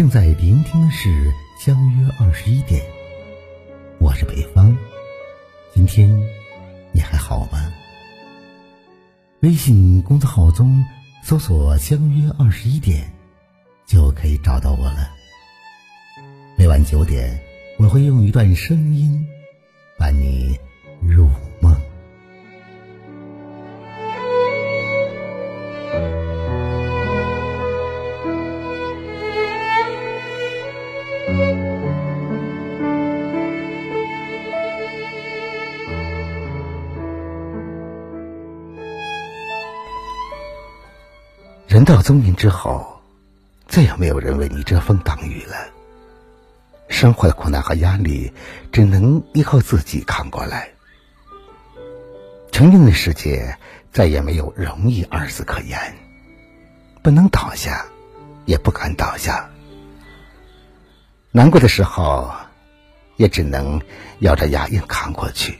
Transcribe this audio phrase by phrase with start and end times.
[0.00, 1.10] 正在聆听的是
[1.62, 2.80] 《相约二十一点》，
[3.98, 4.74] 我是北方。
[5.74, 6.08] 今天
[6.90, 7.70] 你还好吗？
[9.40, 10.82] 微信公众号中
[11.22, 13.12] 搜索“相约二十一点”，
[13.84, 15.10] 就可以找到我了。
[16.56, 17.38] 每晚九点，
[17.78, 19.28] 我会用一段声音
[19.98, 20.58] 伴你
[41.70, 43.00] 人到中年之后，
[43.68, 45.54] 再也没有人为你遮风挡雨了。
[46.88, 48.32] 生活的苦难和压力，
[48.72, 50.68] 只能依靠自己扛过来。
[52.50, 53.56] 成年的世界，
[53.92, 55.78] 再也没有容易二字可言。
[57.04, 57.86] 不能倒下，
[58.46, 59.48] 也不敢倒下。
[61.30, 62.32] 难过的时候，
[63.16, 63.80] 也只能
[64.18, 65.56] 咬着牙硬扛过去。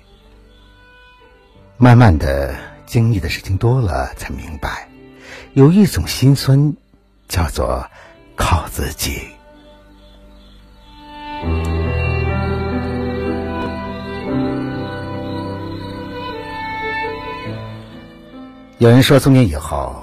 [1.76, 4.89] 慢慢的，经历的事情多了，才明白。
[5.54, 6.76] 有一种心酸，
[7.26, 7.84] 叫做
[8.36, 9.22] 靠自己。
[18.78, 20.00] 有人说，中年以后，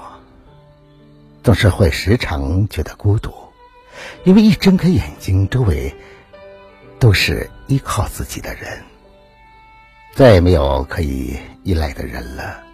[1.42, 3.32] 总是会时常觉得孤独，
[4.24, 5.94] 因为一睁开眼睛，周围
[6.98, 8.84] 都是依靠自己的人，
[10.14, 12.67] 再也没有可以依赖的人了。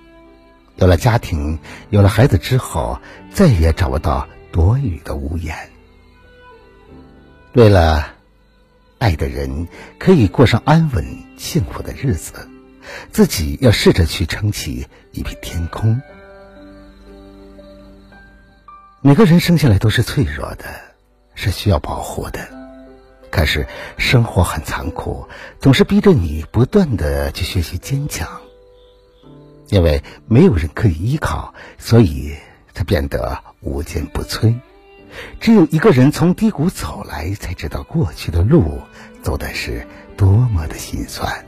[0.76, 1.58] 有了家庭，
[1.90, 2.98] 有了孩子之后，
[3.32, 5.56] 再也找不到躲雨的屋檐。
[7.52, 8.14] 为了
[8.98, 9.68] 爱的人
[9.98, 11.04] 可以过上安稳
[11.36, 12.48] 幸福的日子，
[13.12, 16.00] 自己要试着去撑起一片天空。
[19.00, 20.64] 每个人生下来都是脆弱的，
[21.34, 22.40] 是需要保护的。
[23.30, 23.66] 可是
[23.98, 25.28] 生活很残酷，
[25.60, 28.43] 总是逼着你不断的去学习坚强。
[29.68, 32.34] 因为没有人可以依靠，所以
[32.72, 34.54] 才变得无坚不摧。
[35.40, 38.80] 只有一个人从低谷走来，才知道过去的路
[39.22, 39.86] 走的是
[40.16, 41.44] 多么的心酸。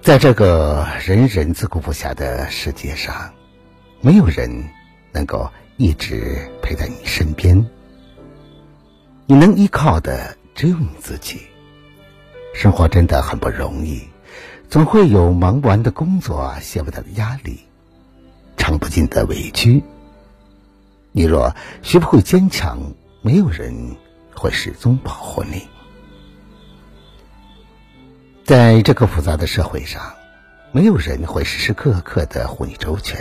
[0.00, 3.30] 在这个人人自顾不暇的世界上，
[4.00, 4.50] 没有人
[5.12, 7.68] 能够一直陪在你身边。
[9.26, 11.42] 你能依靠的只有你自己。
[12.54, 14.08] 生活真的很不容易，
[14.68, 17.60] 总会有忙不完的工作、卸不掉的压力、
[18.56, 19.82] 尝不尽的委屈。
[21.12, 23.96] 你若学不会坚强，没有人
[24.34, 25.62] 会始终保护你。
[28.44, 30.14] 在这个复杂的社会上，
[30.72, 33.18] 没有人会时时刻刻的护你周全。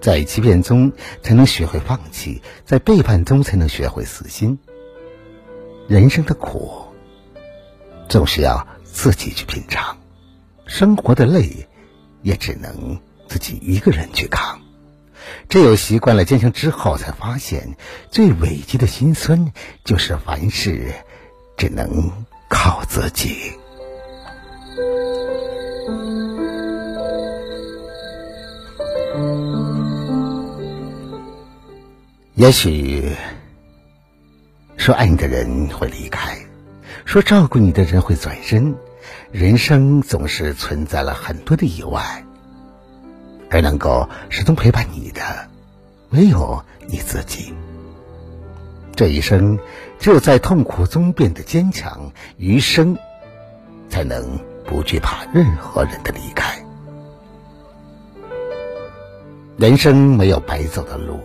[0.00, 0.92] 在欺骗中
[1.22, 4.58] 才能学会放弃，在背叛中才能学会死心。
[5.88, 6.81] 人生的苦。
[8.12, 9.96] 总是要自己去品尝，
[10.66, 11.66] 生活的累，
[12.20, 14.60] 也只能自己一个人去扛。
[15.48, 17.74] 只有习惯了坚强之后，才发现
[18.10, 19.50] 最委屈的心酸，
[19.82, 20.92] 就是凡事
[21.56, 22.12] 只能
[22.50, 23.54] 靠自己。
[32.34, 33.10] 也许
[34.76, 36.36] 说爱你的人会离开。
[37.04, 38.74] 说照顾你的人会转身，
[39.32, 42.24] 人生总是存在了很多的意外，
[43.50, 45.20] 而能够始终陪伴你的，
[46.10, 47.52] 唯有你自己。
[48.94, 49.58] 这一生，
[49.98, 52.96] 只有在痛苦中变得坚强，余生
[53.90, 56.64] 才能不惧怕任何人的离开。
[59.58, 61.20] 人生没有白走的路，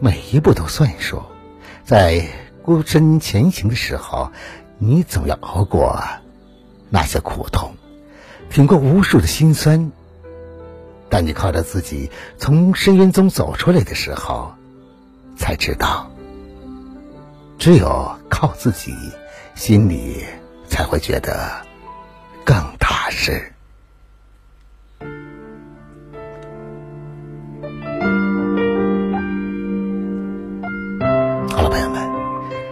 [0.00, 1.22] 每一步都算数。
[1.84, 2.26] 在
[2.62, 4.32] 孤身前行的时候。
[4.80, 6.00] 你总要熬过
[6.88, 7.74] 那些苦痛，
[8.48, 9.90] 挺过无数的辛酸。
[11.08, 14.52] 当你靠着自己从深渊中走出来的时候，
[15.36, 16.08] 才知道，
[17.58, 18.94] 只有靠自己，
[19.56, 20.24] 心里
[20.68, 21.66] 才会觉得
[22.44, 23.52] 更踏实。
[31.50, 32.08] 好了，朋友们，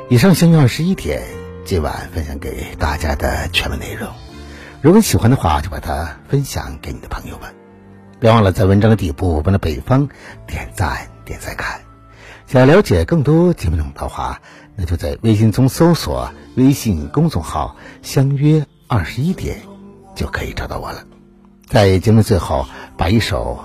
[0.09, 1.21] 以上《相约二十一天》。
[1.67, 4.09] 今晚分享给大家的全文内容。
[4.83, 7.53] 如果喜欢的话，就把它分享给你的朋友们。
[8.21, 10.09] 别忘了在文章的底部帮着北方
[10.47, 11.81] 点赞、点赞看。
[12.47, 14.41] 想了解更多节目内容的话，
[14.77, 19.59] 那就在微信中搜索微信公众号“相约二十一点”，
[20.15, 21.03] 就可以找到我了。
[21.67, 22.65] 在节目最后，
[22.97, 23.59] 把一首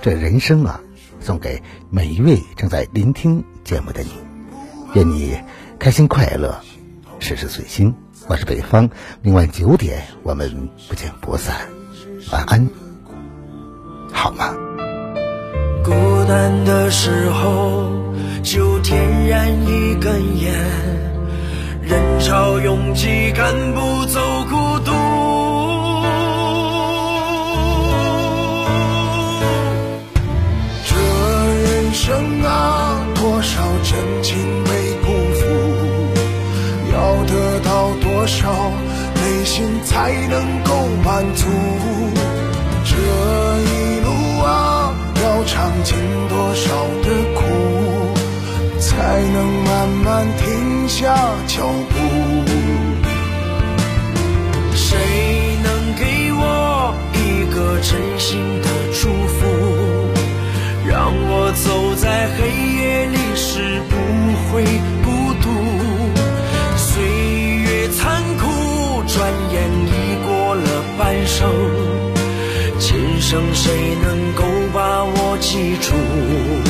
[0.02, 0.80] 《这人生啊》
[1.24, 4.10] 送给每一位正在聆听节目的你，
[4.94, 5.38] 愿你
[5.78, 6.60] 开心快乐，
[7.26, 7.92] 事事随心。
[8.28, 8.88] 我是北方，
[9.20, 11.56] 明晚九点我们不见不散。
[12.30, 12.68] 晚安，
[14.12, 14.54] 好吗？
[15.82, 15.90] 孤
[16.28, 17.90] 单的时候，
[18.44, 20.54] 就点燃一根烟。
[21.82, 24.20] 人潮拥挤，赶不走
[39.56, 41.46] 心才能够满足？
[42.84, 44.10] 这一路
[44.44, 44.92] 啊，
[45.24, 45.96] 要尝尽
[46.28, 46.68] 多少
[47.02, 47.40] 的苦，
[48.78, 51.16] 才能慢慢停下
[51.46, 51.96] 脚步？
[54.74, 54.98] 谁
[55.64, 56.04] 能给
[56.34, 59.46] 我一个真心的祝福，
[60.86, 62.44] 让我走在黑
[62.76, 63.96] 夜里时不
[64.52, 64.62] 会
[72.78, 76.65] 今生谁能够把我记住？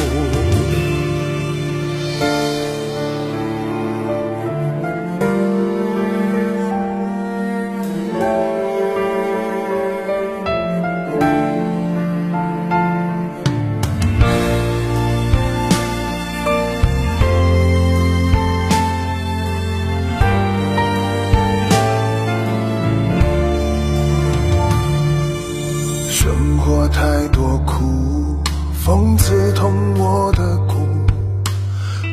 [28.87, 30.77] 风刺痛我的骨，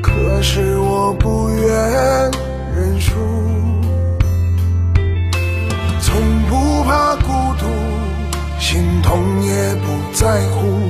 [0.02, 1.70] 可是我不愿
[2.76, 3.12] 认输。
[6.02, 7.28] 从不怕孤
[7.60, 7.68] 独，
[8.60, 10.90] 心痛也不在乎，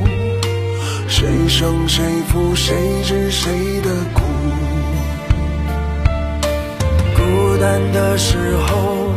[1.09, 3.51] 谁胜谁负，谁知谁
[3.81, 4.21] 的苦。
[7.13, 9.11] 孤单的时候，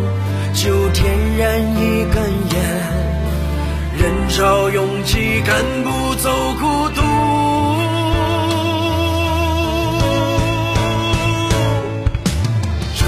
[0.53, 2.25] 就点燃一根
[2.57, 3.16] 烟。
[3.99, 7.01] 人潮拥挤，赶不走孤独。
[12.95, 13.07] 这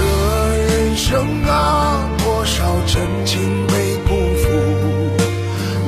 [0.57, 4.49] 人生啊，多少真情被辜负，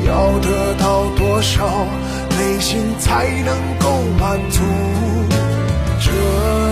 [0.06, 1.88] 要得到多少，
[2.38, 4.62] 内心才能够满足？
[6.00, 6.12] 这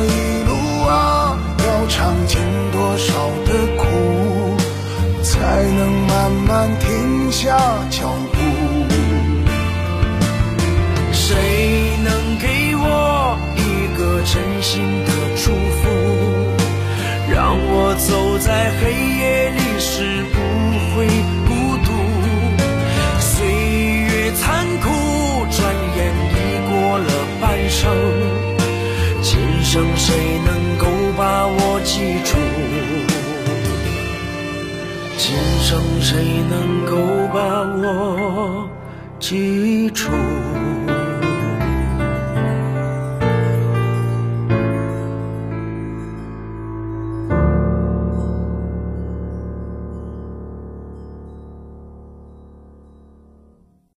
[0.06, 0.52] 一路
[0.88, 2.40] 啊，要尝尽
[2.72, 3.14] 多少
[3.46, 3.84] 的苦，
[5.24, 6.88] 才能慢慢停
[7.30, 7.56] 停下
[7.92, 8.40] 脚步？
[11.12, 11.36] 谁
[12.04, 15.88] 能给我一个真心的祝福，
[17.32, 20.38] 让我走在黑夜里时不
[20.96, 21.06] 会
[21.48, 21.88] 孤独？
[23.20, 24.90] 岁月残酷，
[25.52, 25.60] 转
[25.96, 26.00] 眼
[26.34, 26.36] 已
[26.68, 27.94] 过了半生，
[29.22, 30.16] 今生谁
[30.48, 32.32] 能够把我记住？
[35.22, 36.18] 今生谁
[36.50, 36.96] 能够
[39.30, 40.39] 记住？